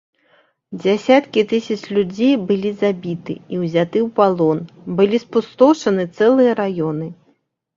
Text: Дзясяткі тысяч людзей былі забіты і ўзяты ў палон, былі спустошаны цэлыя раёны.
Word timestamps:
Дзясяткі 0.83 1.41
тысяч 1.51 1.77
людзей 1.97 2.33
былі 2.51 2.71
забіты 2.81 3.33
і 3.41 3.55
ўзяты 3.65 3.97
ў 4.07 4.09
палон, 4.17 4.57
былі 5.01 5.17
спустошаны 5.25 6.03
цэлыя 6.17 6.51
раёны. 6.63 7.07